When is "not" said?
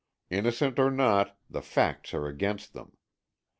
0.89-1.37